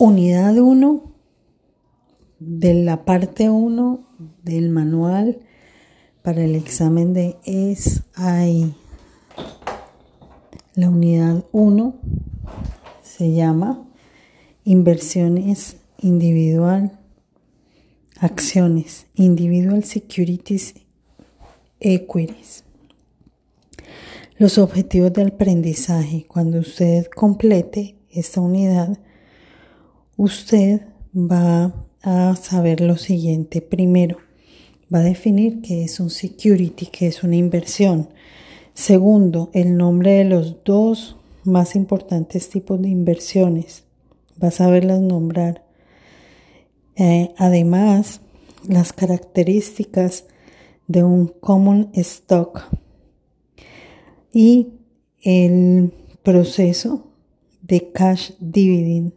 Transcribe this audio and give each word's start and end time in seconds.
unidad 0.00 0.56
1 0.56 1.12
de 2.38 2.72
la 2.72 3.04
parte 3.04 3.50
1 3.50 4.00
del 4.42 4.70
manual 4.70 5.40
para 6.22 6.42
el 6.42 6.54
examen 6.54 7.12
de 7.12 7.36
SI. 7.44 8.74
La 10.74 10.88
unidad 10.88 11.44
1 11.52 11.94
se 13.02 13.32
llama 13.34 13.86
inversiones 14.64 15.76
individual, 15.98 16.98
acciones, 18.20 19.06
individual 19.16 19.84
securities 19.84 20.76
equities. 21.78 22.64
Los 24.38 24.56
objetivos 24.56 25.12
de 25.12 25.24
aprendizaje. 25.24 26.24
Cuando 26.26 26.60
usted 26.60 27.04
complete 27.14 27.98
esta 28.08 28.40
unidad, 28.40 28.98
usted 30.20 30.82
va 31.14 31.72
a 32.02 32.36
saber 32.36 32.82
lo 32.82 32.98
siguiente. 32.98 33.62
Primero, 33.62 34.18
va 34.94 34.98
a 34.98 35.02
definir 35.02 35.62
qué 35.62 35.82
es 35.82 35.98
un 35.98 36.10
security, 36.10 36.86
qué 36.86 37.06
es 37.06 37.22
una 37.22 37.36
inversión. 37.36 38.10
Segundo, 38.74 39.48
el 39.54 39.78
nombre 39.78 40.12
de 40.12 40.24
los 40.24 40.62
dos 40.62 41.16
más 41.44 41.74
importantes 41.74 42.50
tipos 42.50 42.82
de 42.82 42.90
inversiones. 42.90 43.84
Va 44.42 44.48
a 44.48 44.50
saberlas 44.50 45.00
nombrar. 45.00 45.64
Eh, 46.96 47.32
además, 47.38 48.20
las 48.68 48.92
características 48.92 50.26
de 50.86 51.02
un 51.02 51.28
common 51.28 51.88
stock 51.94 52.68
y 54.34 54.74
el 55.22 55.94
proceso 56.22 57.06
de 57.62 57.90
cash 57.90 58.32
dividend 58.38 59.14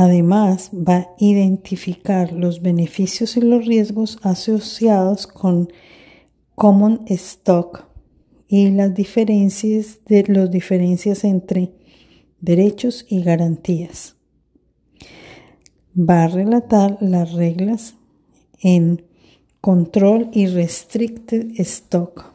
Además, 0.00 0.70
va 0.72 0.96
a 0.96 1.08
identificar 1.18 2.32
los 2.32 2.62
beneficios 2.62 3.36
y 3.36 3.40
los 3.40 3.66
riesgos 3.66 4.20
asociados 4.22 5.26
con 5.26 5.72
common 6.54 7.02
stock 7.06 7.84
y 8.46 8.70
las 8.70 8.94
diferencias 8.94 9.98
de 10.06 10.22
diferencias 10.52 11.24
entre 11.24 11.72
derechos 12.40 13.06
y 13.08 13.22
garantías. 13.22 14.14
Va 15.98 16.22
a 16.22 16.28
relatar 16.28 16.98
las 17.00 17.32
reglas 17.32 17.96
en 18.60 19.04
control 19.60 20.30
y 20.32 20.46
restricted 20.46 21.58
stock 21.58 22.32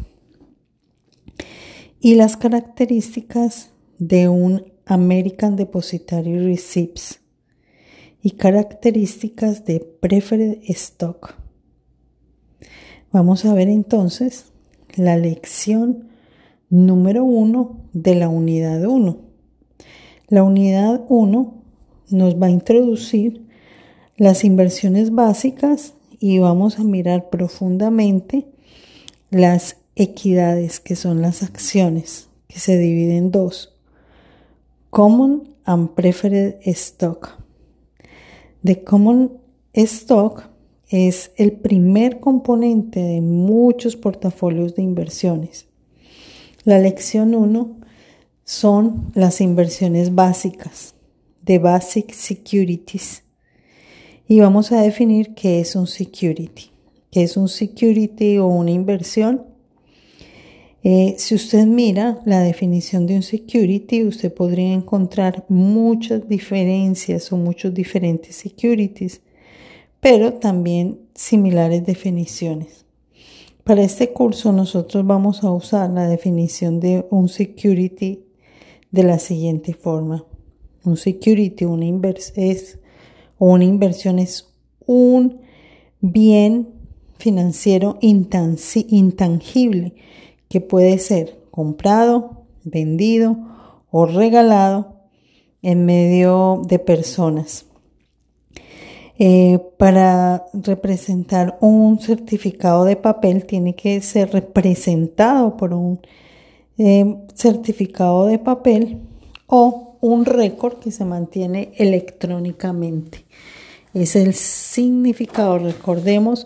y 2.01 2.15
las 2.15 2.35
características 2.35 3.71
de 3.99 4.27
un 4.27 4.65
American 4.85 5.55
Depository 5.55 6.39
Receipts 6.39 7.22
y 8.23 8.31
características 8.31 9.65
de 9.65 9.81
Preferred 9.81 10.59
Stock. 10.69 11.35
Vamos 13.11 13.43
a 13.43 13.53
ver 13.53 13.67
entonces 13.67 14.45
la 14.95 15.17
lección 15.17 16.07
número 16.69 17.25
1 17.25 17.81
de 17.91 18.15
la 18.15 18.29
unidad 18.29 18.85
1. 18.85 19.17
La 20.29 20.43
unidad 20.43 21.03
1 21.09 21.53
nos 22.11 22.41
va 22.41 22.47
a 22.47 22.51
introducir 22.51 23.45
las 24.15 24.45
inversiones 24.45 25.11
básicas 25.11 25.93
y 26.17 26.39
vamos 26.39 26.79
a 26.79 26.85
mirar 26.85 27.29
profundamente 27.29 28.47
las 29.31 29.77
equidades, 29.95 30.79
que 30.79 30.95
son 30.95 31.21
las 31.21 31.43
acciones, 31.43 32.29
que 32.47 32.59
se 32.59 32.77
dividen 32.77 33.17
en 33.17 33.31
dos, 33.31 33.75
Common 34.89 35.49
and 35.65 35.89
Preferred 35.89 36.55
Stock. 36.63 37.42
The 38.63 38.81
Common 38.81 39.41
Stock 39.73 40.49
es 40.87 41.31
el 41.35 41.51
primer 41.51 42.21
componente 42.21 43.01
de 43.01 43.19
muchos 43.19 43.97
portafolios 43.97 44.75
de 44.75 44.83
inversiones. 44.83 45.67
La 46.63 46.79
lección 46.79 47.35
1 47.35 47.75
son 48.45 49.11
las 49.15 49.41
inversiones 49.41 50.15
básicas, 50.15 50.95
de 51.41 51.59
Basic 51.59 52.13
Securities. 52.13 53.23
Y 54.29 54.39
vamos 54.39 54.71
a 54.71 54.81
definir 54.81 55.33
qué 55.33 55.59
es 55.59 55.75
un 55.75 55.87
security. 55.87 56.71
¿Qué 57.11 57.23
es 57.23 57.35
un 57.35 57.49
security 57.49 58.37
o 58.37 58.47
una 58.47 58.71
inversión? 58.71 59.45
Eh, 60.85 61.15
si 61.17 61.33
usted 61.33 61.65
mira 61.65 62.19
la 62.25 62.41
definición 62.41 63.07
de 63.07 63.15
un 63.15 63.23
security, 63.23 64.03
usted 64.03 64.33
podría 64.33 64.73
encontrar 64.73 65.45
muchas 65.47 66.27
diferencias 66.27 67.31
o 67.31 67.37
muchos 67.37 67.73
diferentes 67.73 68.35
securities, 68.35 69.21
pero 70.01 70.33
también 70.33 70.99
similares 71.15 71.85
definiciones. 71.85 72.83
Para 73.63 73.83
este 73.83 74.11
curso 74.11 74.51
nosotros 74.51 75.07
vamos 75.07 75.45
a 75.45 75.51
usar 75.51 75.89
la 75.89 76.05
definición 76.05 76.81
de 76.81 77.05
un 77.09 77.29
security 77.29 78.25
de 78.91 79.03
la 79.03 79.19
siguiente 79.19 79.73
forma. 79.73 80.25
Un 80.83 80.97
security 80.97 81.63
o 81.63 81.71
una 81.71 81.85
inversión 81.85 82.49
es 84.19 84.49
un 84.85 85.39
bien 86.01 86.67
financiero 87.17 87.97
intangible 88.01 89.93
que 90.53 90.61
puede 90.61 90.99
ser 90.99 91.39
comprado, 91.49 92.43
vendido 92.63 93.35
o 93.89 94.05
regalado 94.05 94.97
en 95.63 95.83
medio 95.83 96.61
de 96.67 96.77
personas. 96.77 97.65
Eh, 99.17 99.57
para 99.79 100.45
representar 100.53 101.57
un 101.59 101.99
certificado 101.99 102.85
de 102.85 102.95
papel 102.95 103.47
tiene 103.47 103.73
que 103.73 103.99
ser 104.01 104.31
representado 104.31 105.57
por 105.57 105.73
un 105.73 105.99
eh, 106.77 107.17
certificado 107.33 108.27
de 108.27 108.37
papel 108.37 108.99
o 109.47 109.97
un 110.01 110.23
récord 110.23 110.77
que 110.77 110.91
se 110.91 111.03
mantiene 111.03 111.71
electrónicamente. 111.77 113.25
Es 113.95 114.15
el 114.15 114.35
significado, 114.35 115.57
recordemos 115.57 116.45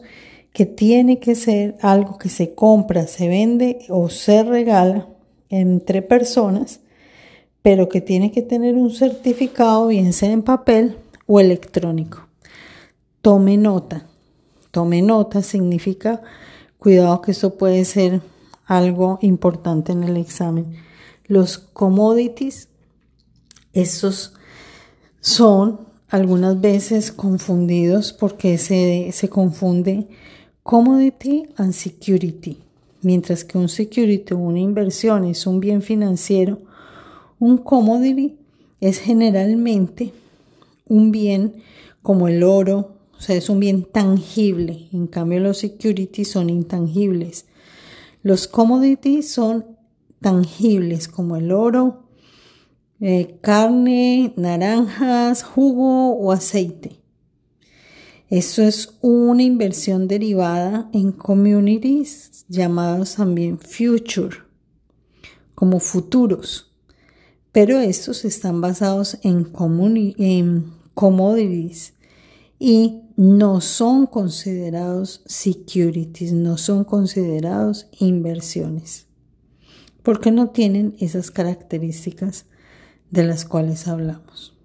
que 0.57 0.65
tiene 0.65 1.19
que 1.19 1.35
ser 1.35 1.77
algo 1.83 2.17
que 2.17 2.29
se 2.29 2.55
compra, 2.55 3.05
se 3.05 3.27
vende 3.27 3.85
o 3.89 4.09
se 4.09 4.41
regala 4.41 5.07
entre 5.49 6.01
personas, 6.01 6.79
pero 7.61 7.89
que 7.89 8.01
tiene 8.01 8.31
que 8.31 8.41
tener 8.41 8.73
un 8.73 8.89
certificado, 8.89 9.89
bien 9.89 10.13
sea 10.13 10.31
en 10.31 10.41
papel 10.41 10.97
o 11.27 11.39
electrónico. 11.39 12.27
Tome 13.21 13.55
nota. 13.55 14.07
Tome 14.71 15.03
nota 15.03 15.43
significa 15.43 16.23
cuidado 16.79 17.21
que 17.21 17.33
esto 17.33 17.55
puede 17.55 17.85
ser 17.85 18.21
algo 18.65 19.19
importante 19.21 19.91
en 19.91 20.03
el 20.05 20.17
examen. 20.17 20.73
Los 21.27 21.59
commodities, 21.59 22.69
estos 23.73 24.33
son 25.21 25.81
algunas 26.09 26.59
veces 26.59 27.11
confundidos 27.11 28.11
porque 28.11 28.57
se, 28.57 29.11
se 29.11 29.29
confunde 29.29 30.07
Commodity 30.67 31.47
and 31.55 31.71
Security. 31.71 32.57
Mientras 33.01 33.45
que 33.45 33.57
un 33.57 33.69
security 33.69 34.33
o 34.33 34.37
una 34.37 34.59
inversión 34.59 35.23
es 35.23 35.47
un 35.47 35.61
bien 35.61 35.81
financiero, 35.81 36.59
un 37.39 37.57
commodity 37.57 38.35
es 38.81 38.99
generalmente 38.99 40.11
un 40.89 41.09
bien 41.11 41.63
como 42.01 42.27
el 42.27 42.43
oro, 42.43 42.97
o 43.17 43.21
sea, 43.21 43.37
es 43.37 43.49
un 43.49 43.61
bien 43.61 43.85
tangible. 43.85 44.89
En 44.91 45.07
cambio, 45.07 45.39
los 45.39 45.59
securities 45.59 46.29
son 46.29 46.49
intangibles. 46.49 47.45
Los 48.21 48.49
commodities 48.49 49.31
son 49.31 49.65
tangibles 50.19 51.07
como 51.07 51.37
el 51.37 51.53
oro, 51.53 52.03
eh, 52.99 53.37
carne, 53.39 54.33
naranjas, 54.35 55.43
jugo 55.43 56.09
o 56.09 56.33
aceite. 56.33 56.99
Eso 58.29 58.61
es 58.61 58.97
una 59.01 59.41
inversión 59.41 60.09
derivada 60.09 60.89
en 60.91 61.13
communities 61.13 62.45
llamados 62.49 63.15
también 63.15 63.57
future, 63.57 64.37
como 65.55 65.79
futuros. 65.79 66.73
Pero 67.53 67.79
estos 67.79 68.25
están 68.25 68.59
basados 68.59 69.17
en, 69.23 69.51
en 70.17 70.73
commodities 70.93 71.93
y 72.59 73.01
no 73.15 73.61
son 73.61 74.07
considerados 74.07 75.21
securities, 75.25 76.33
no 76.33 76.57
son 76.57 76.83
considerados 76.83 77.87
inversiones, 77.97 79.07
porque 80.03 80.31
no 80.31 80.49
tienen 80.49 80.95
esas 80.99 81.31
características 81.31 82.45
de 83.09 83.23
las 83.23 83.45
cuales 83.45 83.87
hablamos. 83.87 84.56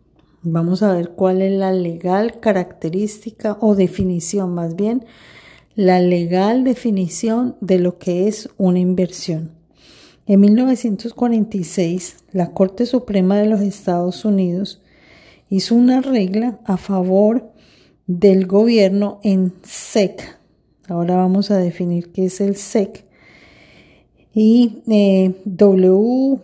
Vamos 0.44 0.82
a 0.82 0.92
ver 0.92 1.10
cuál 1.10 1.40
es 1.40 1.52
la 1.52 1.70
legal 1.70 2.40
característica 2.40 3.56
o 3.60 3.76
definición, 3.76 4.52
más 4.52 4.74
bien, 4.74 5.04
la 5.76 6.00
legal 6.00 6.64
definición 6.64 7.54
de 7.60 7.78
lo 7.78 7.98
que 7.98 8.26
es 8.26 8.48
una 8.58 8.80
inversión. 8.80 9.52
En 10.26 10.40
1946, 10.40 12.24
la 12.32 12.50
Corte 12.50 12.86
Suprema 12.86 13.38
de 13.38 13.46
los 13.46 13.60
Estados 13.60 14.24
Unidos 14.24 14.82
hizo 15.48 15.76
una 15.76 16.00
regla 16.00 16.58
a 16.64 16.76
favor 16.76 17.52
del 18.08 18.48
gobierno 18.48 19.20
en 19.22 19.52
SEC. 19.62 20.38
Ahora 20.88 21.14
vamos 21.14 21.52
a 21.52 21.58
definir 21.58 22.10
qué 22.10 22.24
es 22.24 22.40
el 22.40 22.56
SEC. 22.56 23.04
Y 24.34 24.82
eh, 24.88 25.40
WJ 25.44 26.40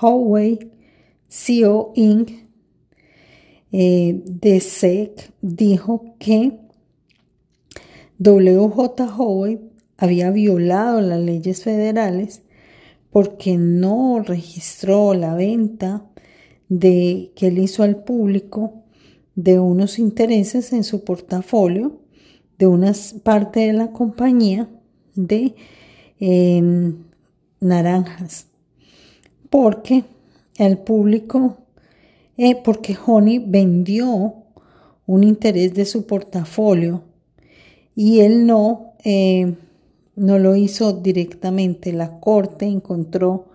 Huawei 0.00 0.71
CO 1.32 1.92
Inc. 1.94 2.30
Eh, 3.74 4.22
de 4.26 4.60
SEC 4.60 5.32
dijo 5.40 6.14
que 6.18 6.58
WJ 8.18 9.16
Huawei 9.16 9.60
había 9.96 10.30
violado 10.30 11.00
las 11.00 11.18
leyes 11.18 11.62
federales 11.62 12.42
porque 13.10 13.56
no 13.56 14.22
registró 14.22 15.14
la 15.14 15.34
venta 15.34 16.04
de 16.68 17.32
que 17.34 17.48
él 17.48 17.58
hizo 17.58 17.82
al 17.82 18.04
público 18.04 18.82
de 19.36 19.58
unos 19.58 19.98
intereses 19.98 20.74
en 20.74 20.84
su 20.84 21.02
portafolio 21.02 22.00
de 22.58 22.66
una 22.66 22.92
parte 23.22 23.60
de 23.60 23.72
la 23.72 23.90
compañía 23.90 24.68
de 25.14 25.54
em, 26.20 27.04
naranjas 27.60 28.48
porque 29.48 30.04
el 30.56 30.78
público 30.78 31.58
eh, 32.36 32.56
porque 32.62 32.96
Honey 33.06 33.38
vendió 33.38 34.34
un 35.06 35.24
interés 35.24 35.74
de 35.74 35.84
su 35.84 36.06
portafolio 36.06 37.02
y 37.94 38.20
él 38.20 38.46
no 38.46 38.94
eh, 39.04 39.54
no 40.16 40.38
lo 40.38 40.56
hizo 40.56 40.92
directamente. 40.92 41.92
La 41.92 42.20
corte 42.20 42.66
encontró 42.66 43.48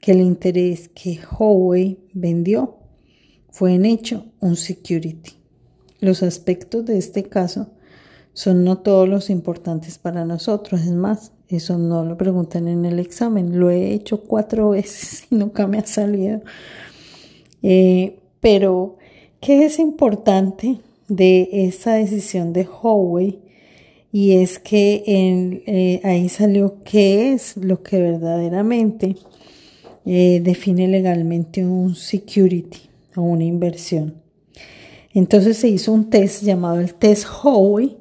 que 0.00 0.12
el 0.12 0.20
interés 0.20 0.88
que 0.88 1.20
Huawei 1.20 1.98
vendió 2.12 2.78
fue 3.50 3.74
en 3.74 3.84
hecho 3.84 4.26
un 4.40 4.56
security. 4.56 5.32
Los 6.00 6.22
aspectos 6.22 6.84
de 6.84 6.98
este 6.98 7.24
caso 7.24 7.68
son 8.32 8.64
no 8.64 8.78
todos 8.78 9.08
los 9.08 9.30
importantes 9.30 9.98
para 9.98 10.24
nosotros. 10.24 10.80
Es 10.80 10.92
más, 10.92 11.32
eso 11.56 11.78
no 11.78 12.04
lo 12.04 12.16
preguntan 12.16 12.68
en 12.68 12.84
el 12.84 12.98
examen. 12.98 13.58
Lo 13.58 13.70
he 13.70 13.92
hecho 13.92 14.22
cuatro 14.22 14.70
veces 14.70 15.24
y 15.30 15.34
nunca 15.34 15.66
me 15.66 15.78
ha 15.78 15.86
salido. 15.86 16.40
Eh, 17.62 18.18
pero, 18.40 18.98
¿qué 19.40 19.64
es 19.64 19.78
importante 19.78 20.78
de 21.08 21.48
esa 21.52 21.94
decisión 21.94 22.52
de 22.52 22.66
Huawei? 22.66 23.42
y 24.12 24.32
es 24.32 24.58
que 24.58 25.02
eh, 25.66 26.00
ahí 26.04 26.28
salió 26.28 26.82
qué 26.84 27.32
es 27.32 27.56
lo 27.56 27.82
que 27.82 28.00
verdaderamente 28.00 29.16
eh, 30.04 30.40
define 30.44 30.86
legalmente 30.86 31.64
un 31.64 31.94
security 31.94 32.90
o 33.16 33.22
una 33.22 33.44
inversión. 33.44 34.20
Entonces 35.14 35.56
se 35.56 35.68
hizo 35.68 35.92
un 35.92 36.10
test 36.10 36.42
llamado 36.42 36.78
el 36.78 36.94
test 36.94 37.26
Howey 37.42 37.96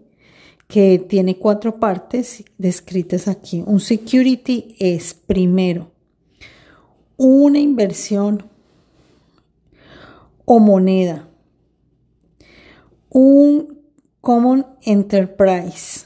que 0.72 1.00
tiene 1.00 1.38
cuatro 1.38 1.82
partes 1.82 2.46
descritas 2.58 3.28
aquí. 3.28 3.62
Un 3.68 3.82
security 3.82 4.78
es 4.80 5.14
primero 5.14 5.92
una 7.18 7.60
inversión 7.60 8.50
o 10.46 10.60
moneda, 10.60 11.28
un 13.10 13.82
Common 14.22 14.66
Enterprise 14.84 16.06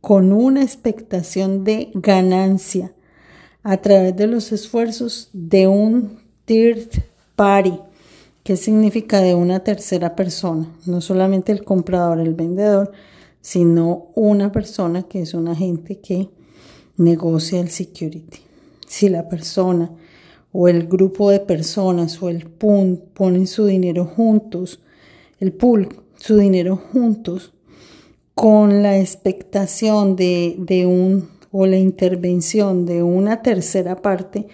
con 0.00 0.32
una 0.32 0.64
expectación 0.64 1.62
de 1.62 1.92
ganancia 1.94 2.92
a 3.62 3.76
través 3.76 4.16
de 4.16 4.26
los 4.26 4.50
esfuerzos 4.50 5.30
de 5.32 5.68
un 5.68 6.18
third 6.46 6.88
party, 7.36 7.78
que 8.42 8.56
significa 8.56 9.20
de 9.20 9.36
una 9.36 9.60
tercera 9.60 10.16
persona, 10.16 10.66
no 10.84 11.00
solamente 11.00 11.52
el 11.52 11.62
comprador, 11.62 12.18
el 12.18 12.34
vendedor, 12.34 12.92
sino 13.48 14.08
una 14.14 14.52
persona 14.52 15.04
que 15.04 15.22
es 15.22 15.32
un 15.32 15.48
agente 15.48 16.00
que 16.00 16.28
negocia 16.98 17.60
el 17.60 17.70
security. 17.70 18.40
Si 18.86 19.08
la 19.08 19.26
persona 19.30 19.90
o 20.52 20.68
el 20.68 20.86
grupo 20.86 21.30
de 21.30 21.40
personas 21.40 22.22
o 22.22 22.28
el 22.28 22.44
pool 22.44 23.02
ponen 23.14 23.46
su 23.46 23.64
dinero 23.64 24.04
juntos, 24.04 24.82
el 25.40 25.54
pool 25.54 25.88
su 26.16 26.36
dinero 26.36 26.76
juntos 26.76 27.54
con 28.34 28.82
la 28.82 28.98
expectación 28.98 30.14
de, 30.14 30.56
de 30.58 30.84
un 30.84 31.30
o 31.50 31.64
la 31.64 31.78
intervención 31.78 32.84
de 32.84 33.02
una 33.02 33.40
tercera 33.40 33.96
parte, 33.96 34.46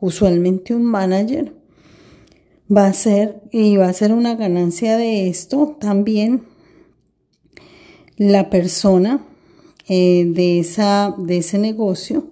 usualmente 0.00 0.74
un 0.74 0.84
manager, 0.84 1.54
va 2.70 2.88
a 2.88 2.92
ser 2.92 3.40
y 3.50 3.78
va 3.78 3.88
a 3.88 3.94
ser 3.94 4.12
una 4.12 4.34
ganancia 4.34 4.98
de 4.98 5.30
esto 5.30 5.78
también 5.80 6.52
la 8.16 8.50
persona 8.50 9.24
eh, 9.88 10.24
de, 10.28 10.60
esa, 10.60 11.14
de 11.18 11.38
ese 11.38 11.58
negocio. 11.58 12.30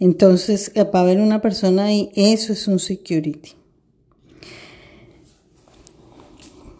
Entonces 0.00 0.72
va 0.76 0.98
a 0.98 1.02
haber 1.02 1.20
una 1.20 1.40
persona 1.40 1.92
y 1.92 2.10
eso 2.14 2.52
es 2.52 2.68
un 2.68 2.78
security. 2.78 3.52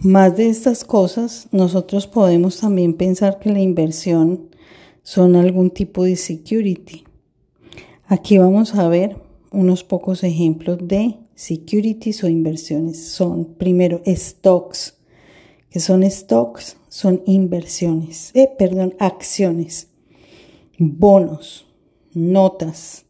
Más 0.01 0.37
de 0.37 0.51
estas 0.51 0.85
cosas, 0.85 1.49
nosotros 1.51 2.07
podemos 2.07 2.61
también 2.61 2.93
pensar 2.93 3.39
que 3.39 3.51
la 3.51 3.61
inversión 3.61 4.51
son 5.03 5.37
algún 5.37 5.71
tipo 5.71 6.05
de 6.05 6.17
security. 6.17 7.05
Aquí 8.07 8.37
vamos 8.37 8.75
a 8.75 8.87
ver 8.89 9.17
unos 9.51 9.83
pocos 9.85 10.23
ejemplos 10.25 10.79
de 10.83 11.17
securities 11.35 12.23
o 12.23 12.29
inversiones. 12.29 13.03
Son 13.03 13.55
primero 13.55 14.03
stocks, 14.07 14.99
que 15.75 15.81
son 15.81 16.09
stocks, 16.09 16.77
son 16.89 17.21
inversiones, 17.27 18.31
eh, 18.35 18.49
perdón, 18.57 18.95
acciones, 19.01 19.89
bonos, 20.79 21.67
notas 22.13 23.07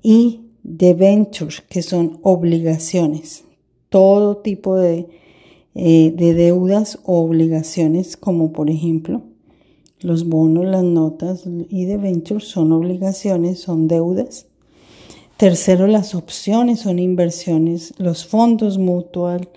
y 0.00 0.42
debentures, 0.62 1.62
que 1.62 1.82
son 1.82 2.20
obligaciones. 2.22 3.42
Todo 3.88 4.36
tipo 4.36 4.76
de 4.76 5.08
eh, 5.74 6.12
de 6.16 6.34
deudas 6.34 7.00
o 7.02 7.24
obligaciones, 7.24 8.16
como 8.16 8.52
por 8.52 8.70
ejemplo 8.70 9.22
los 9.98 10.28
bonos, 10.28 10.66
las 10.66 10.84
notas 10.84 11.42
y 11.68 11.86
debentures 11.86 12.44
son 12.44 12.70
obligaciones, 12.70 13.58
son 13.58 13.88
deudas. 13.88 14.46
Tercero, 15.38 15.88
las 15.88 16.14
opciones 16.14 16.78
son 16.78 17.00
inversiones, 17.00 17.94
los 17.98 18.24
fondos 18.24 18.78
mutual, 18.78 19.48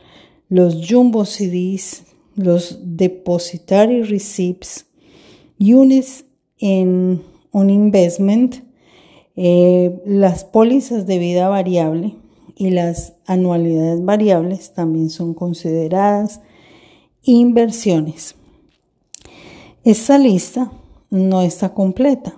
los 0.50 0.88
jumbo 0.89 1.24
CDs, 1.24 2.06
los 2.38 2.79
depositary 2.82 4.03
receipts, 4.03 4.86
units 5.60 6.24
en 6.60 7.22
un 7.51 7.70
investment, 7.70 8.63
eh, 9.36 10.00
las 10.06 10.46
pólizas 10.46 11.06
de 11.06 11.17
vida 11.20 11.50
variable, 11.50 12.15
y 12.58 12.72
las 12.72 13.13
anualidades 13.25 14.03
variables 14.03 14.74
también 14.74 15.10
son 15.10 15.34
consideradas 15.34 16.41
inversiones. 17.22 18.36
Esta 19.84 20.17
lista 20.17 20.72
no 21.10 21.44
está 21.44 21.74
completa, 21.74 22.36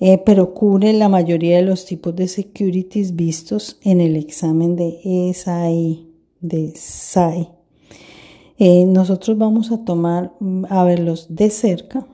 eh, 0.00 0.18
pero 0.18 0.52
cubre 0.52 0.92
la 0.92 1.08
mayoría 1.08 1.56
de 1.56 1.62
los 1.62 1.86
tipos 1.86 2.14
de 2.14 2.28
securities 2.28 3.16
vistos 3.16 3.78
en 3.82 4.00
el 4.00 4.16
examen 4.16 4.76
de 4.76 5.32
SAI. 5.34 6.10
De 6.40 6.74
SAI. 6.76 7.53
Eh, 8.58 8.84
nosotros 8.86 9.36
vamos 9.36 9.72
a 9.72 9.84
tomar 9.84 10.32
a 10.68 10.84
verlos 10.84 11.26
de 11.28 11.50
cerca 11.50 12.06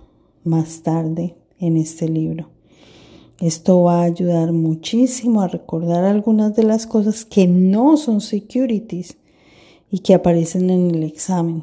más 0.43 0.83
tarde 0.83 1.37
en 1.59 1.77
este 1.77 2.09
libro. 2.09 2.49
Esto 3.41 3.83
va 3.83 4.01
a 4.01 4.05
ayudar 4.05 4.53
muchísimo 4.53 5.43
a 5.43 5.49
recordar 5.49 6.05
algunas 6.05 6.57
de 6.57 6.63
las 6.63 6.87
cosas 6.87 7.25
que 7.25 7.47
no 7.47 7.97
son 7.97 8.21
securities 8.21 9.19
y 9.91 9.99
que 9.99 10.15
aparecen 10.15 10.71
en 10.71 10.91
el 10.91 11.03
examen. 11.03 11.63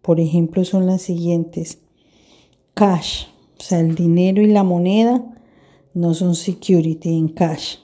Por 0.00 0.20
ejemplo, 0.20 0.64
son 0.64 0.86
las 0.86 1.02
siguientes. 1.02 1.78
Cash, 2.74 3.26
o 3.58 3.62
sea, 3.62 3.80
el 3.80 3.94
dinero 3.94 4.42
y 4.42 4.46
la 4.46 4.62
moneda 4.62 5.24
no 5.92 6.14
son 6.14 6.34
security 6.34 7.16
en 7.16 7.28
cash. 7.28 7.76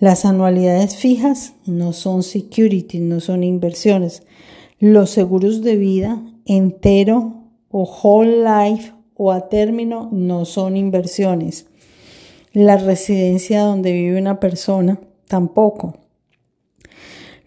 Las 0.00 0.24
anualidades 0.24 0.96
fijas 0.96 1.54
no 1.66 1.92
son 1.92 2.22
securities, 2.22 3.02
no 3.02 3.20
son 3.20 3.44
inversiones. 3.44 4.22
Los 4.78 5.10
seguros 5.10 5.62
de 5.62 5.76
vida 5.76 6.22
entero 6.44 7.44
o 7.70 7.84
whole 7.84 8.44
life 8.44 8.92
o 9.14 9.32
a 9.32 9.48
término 9.48 10.08
no 10.12 10.44
son 10.44 10.76
inversiones 10.76 11.66
la 12.54 12.76
residencia 12.76 13.62
donde 13.62 13.92
vive 13.92 14.18
una 14.18 14.40
persona, 14.40 15.00
tampoco. 15.26 15.98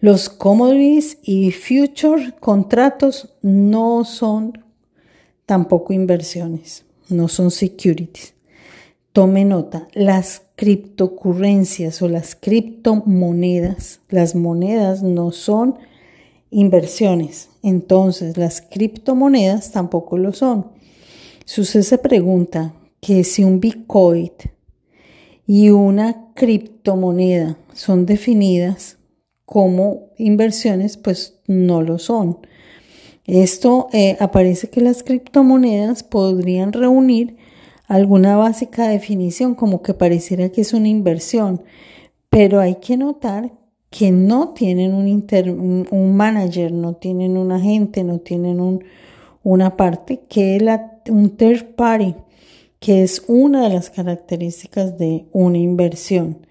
Los 0.00 0.28
commodities 0.28 1.18
y 1.22 1.50
future 1.50 2.34
contratos 2.38 3.34
no 3.42 4.04
son 4.04 4.64
tampoco 5.46 5.92
inversiones, 5.92 6.84
no 7.08 7.26
son 7.26 7.50
securities. 7.50 8.34
tome 9.12 9.44
nota, 9.44 9.88
las 9.94 10.42
criptocurrencias 10.54 12.02
o 12.02 12.08
las 12.08 12.36
criptomonedas, 12.36 14.00
las 14.10 14.36
monedas 14.36 15.02
no 15.02 15.32
son 15.32 15.78
inversiones, 16.50 17.50
entonces 17.62 18.36
las 18.36 18.60
criptomonedas 18.60 19.72
tampoco 19.72 20.18
lo 20.18 20.32
son. 20.32 20.66
Si 21.44 21.60
usted 21.60 21.82
se 21.82 21.98
pregunta 21.98 22.74
que 23.00 23.24
si 23.24 23.44
un 23.44 23.60
Bitcoin 23.60 24.32
y 25.46 25.70
una 25.70 26.32
criptomoneda 26.34 27.56
son 27.72 28.06
definidas 28.06 28.98
como 29.44 30.10
inversiones, 30.18 30.96
pues 30.98 31.40
no 31.46 31.80
lo 31.82 31.98
son. 31.98 32.38
Esto 33.24 33.88
eh, 33.92 34.16
aparece 34.20 34.68
que 34.68 34.80
las 34.80 35.02
criptomonedas 35.02 36.02
podrían 36.02 36.72
reunir 36.72 37.36
alguna 37.86 38.36
básica 38.36 38.88
definición 38.88 39.54
como 39.54 39.82
que 39.82 39.94
pareciera 39.94 40.50
que 40.50 40.60
es 40.60 40.74
una 40.74 40.88
inversión, 40.88 41.62
pero 42.28 42.60
hay 42.60 42.76
que 42.76 42.96
notar 42.96 43.52
que 43.90 44.10
no 44.10 44.50
tienen 44.50 44.94
un, 44.94 45.88
un 45.90 46.16
manager, 46.16 46.72
no 46.72 46.94
tienen 46.94 47.36
un 47.36 47.52
agente, 47.52 48.04
no 48.04 48.18
tienen 48.18 48.60
un, 48.60 48.84
una 49.42 49.76
parte 49.76 50.20
que 50.28 50.56
es 50.56 50.62
un 51.08 51.30
third 51.30 51.74
party 51.74 52.14
que 52.80 53.02
es 53.02 53.24
una 53.26 53.64
de 53.64 53.74
las 53.74 53.90
características 53.90 54.98
de 54.98 55.26
una 55.32 55.58
inversión. 55.58 56.46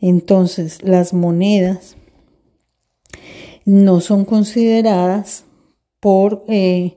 Entonces, 0.00 0.82
las 0.82 1.12
monedas 1.12 1.96
no 3.64 4.00
son 4.00 4.24
consideradas 4.24 5.44
por 6.00 6.44
eh, 6.48 6.96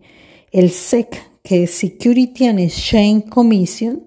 el 0.51 0.70
SEC, 0.70 1.15
que 1.44 1.63
es 1.63 1.72
Security 1.72 2.46
and 2.46 2.60
Exchange 2.60 3.29
Commission, 3.29 4.03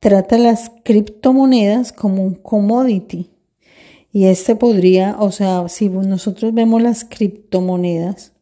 trata 0.00 0.38
las 0.38 0.70
criptomonedas 0.82 1.92
como 1.92 2.24
un 2.24 2.34
commodity. 2.34 3.30
Y 4.14 4.26
este 4.26 4.54
podría, 4.54 5.16
o 5.18 5.32
sea, 5.32 5.68
si 5.68 5.88
nosotros 5.88 6.54
vemos 6.54 6.80
las 6.80 7.04
criptomonedas 7.04 8.32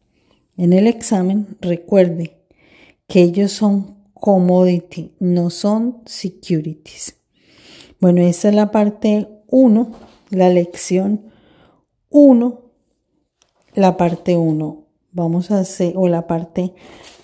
en 0.55 0.71
el 0.71 0.85
examen, 0.85 1.57
recuerde 1.61 2.37
que 3.07 3.23
ellos 3.23 3.53
son 3.53 3.97
commodity, 4.13 5.15
no 5.19 5.49
son 5.49 6.03
securities. 6.05 7.15
Bueno, 7.99 8.21
esa 8.21 8.49
es 8.49 8.55
la 8.55 8.69
parte 8.69 9.27
1, 9.47 9.91
la 10.29 10.49
lección 10.49 11.31
1, 12.11 12.61
la 13.73 13.97
parte 13.97 14.37
1. 14.37 14.85
Vamos 15.11 15.49
a 15.49 15.61
hacer, 15.61 15.93
o 15.95 16.07
la 16.07 16.27
parte 16.27 16.75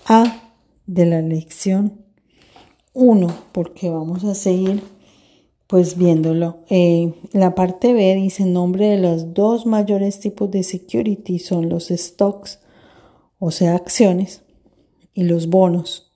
A 0.08 0.42
de 0.88 1.06
la 1.06 1.22
lección 1.22 2.04
1, 2.94 3.28
porque 3.52 3.92
vamos 3.92 4.24
a 4.24 4.34
seguir 4.34 4.82
pues 5.70 5.98
viéndolo. 5.98 6.64
Eh, 6.72 7.14
la 7.32 7.54
parte 7.54 7.94
B 7.94 8.16
dice 8.16 8.44
nombre 8.44 8.88
de 8.88 8.98
los 8.98 9.36
dos 9.36 9.68
mayores 9.68 10.20
tipos 10.20 10.50
de 10.50 10.64
security 10.64 11.38
son 11.38 11.70
los 11.70 11.90
stocks, 11.90 12.58
o 13.38 13.52
sea, 13.52 13.76
acciones, 13.76 14.42
y 15.14 15.26
los 15.26 15.48
bonos. 15.48 16.12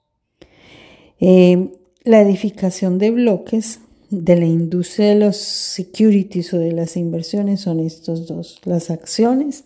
Eh, 1.20 1.72
la 2.04 2.22
edificación 2.22 2.98
de 2.98 3.12
bloques 3.12 3.80
de 4.10 4.38
la 4.38 4.48
industria 4.48 5.10
de 5.10 5.16
los 5.20 5.38
securities 5.38 6.52
o 6.56 6.58
de 6.58 6.72
las 6.72 6.98
inversiones 6.98 7.62
son 7.62 7.80
estos 7.80 8.26
dos, 8.26 8.60
las 8.64 8.90
acciones 8.90 9.66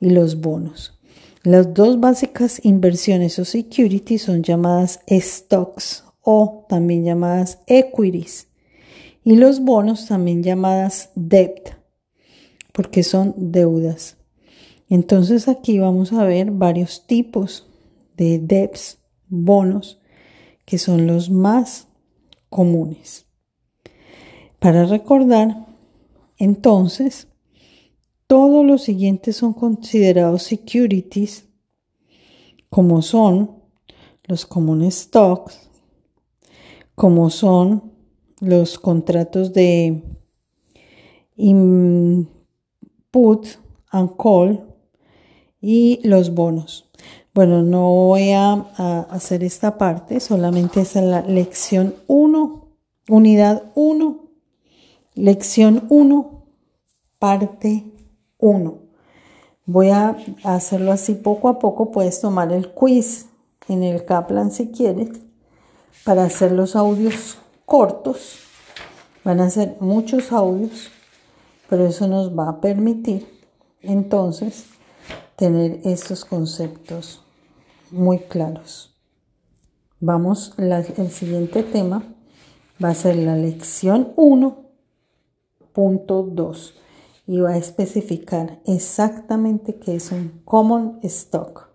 y 0.00 0.10
los 0.10 0.40
bonos. 0.40 0.96
Las 1.42 1.74
dos 1.74 1.98
básicas 1.98 2.64
inversiones 2.64 3.36
o 3.40 3.44
securities 3.44 4.22
son 4.22 4.44
llamadas 4.44 5.00
stocks 5.08 6.04
o 6.22 6.66
también 6.68 7.04
llamadas 7.04 7.58
equities 7.66 8.47
y 9.28 9.36
los 9.36 9.60
bonos 9.60 10.06
también 10.06 10.42
llamadas 10.42 11.10
debt 11.14 11.76
porque 12.72 13.02
son 13.02 13.34
deudas. 13.36 14.16
Entonces 14.88 15.48
aquí 15.48 15.78
vamos 15.78 16.14
a 16.14 16.24
ver 16.24 16.50
varios 16.50 17.06
tipos 17.06 17.68
de 18.16 18.38
debts, 18.38 18.96
bonos 19.28 20.00
que 20.64 20.78
son 20.78 21.06
los 21.06 21.28
más 21.28 21.88
comunes. 22.48 23.26
Para 24.60 24.86
recordar, 24.86 25.66
entonces, 26.38 27.28
todos 28.26 28.64
los 28.64 28.82
siguientes 28.82 29.36
son 29.36 29.52
considerados 29.52 30.44
securities, 30.44 31.46
como 32.70 33.02
son 33.02 33.58
los 34.24 34.46
comunes 34.46 34.94
stocks, 34.94 35.68
como 36.94 37.28
son 37.28 37.97
los 38.40 38.78
contratos 38.78 39.52
de 39.52 40.02
input 41.36 42.26
and 43.90 44.16
call 44.16 44.64
y 45.60 46.00
los 46.04 46.34
bonos. 46.34 46.88
Bueno, 47.34 47.62
no 47.62 47.88
voy 47.88 48.32
a, 48.32 48.52
hacer 49.10 49.44
esta 49.44 49.78
parte, 49.78 50.18
solamente 50.20 50.80
es 50.80 50.96
la 50.96 51.22
lección 51.22 51.94
1, 52.08 52.68
unidad 53.08 53.70
1, 53.74 54.18
lección 55.14 55.84
1, 55.88 56.46
parte 57.18 57.84
1. 58.38 58.78
Voy 59.66 59.90
a 59.90 60.16
hacerlo 60.42 60.92
así 60.92 61.14
poco 61.14 61.48
a 61.48 61.58
poco, 61.58 61.92
puedes 61.92 62.20
tomar 62.20 62.52
el 62.52 62.72
quiz 62.72 63.26
en 63.68 63.82
el 63.84 64.04
Kaplan 64.04 64.50
si 64.50 64.72
quieres, 64.72 65.10
para 66.04 66.24
hacer 66.24 66.52
los 66.52 66.74
audios 66.74 67.38
cortos. 67.68 68.40
Van 69.24 69.40
a 69.40 69.50
ser 69.50 69.76
muchos 69.78 70.32
audios, 70.32 70.90
pero 71.68 71.86
eso 71.86 72.08
nos 72.08 72.36
va 72.36 72.48
a 72.48 72.60
permitir 72.60 73.28
entonces 73.82 74.64
tener 75.36 75.82
estos 75.84 76.24
conceptos 76.24 77.22
muy 77.90 78.18
claros. 78.20 78.96
Vamos, 80.00 80.54
el 80.56 81.10
siguiente 81.10 81.62
tema 81.62 82.02
va 82.82 82.88
a 82.88 82.94
ser 82.94 83.16
la 83.16 83.36
lección 83.36 84.14
1.2 84.16 86.72
y 87.26 87.40
va 87.40 87.50
a 87.50 87.58
especificar 87.58 88.60
exactamente 88.66 89.78
qué 89.78 89.96
es 89.96 90.10
un 90.10 90.40
common 90.46 91.00
stock. 91.02 91.67